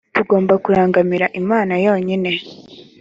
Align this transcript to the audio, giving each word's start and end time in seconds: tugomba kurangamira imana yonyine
tugomba 0.15 0.53
kurangamira 0.63 1.25
imana 1.41 1.73
yonyine 1.85 2.29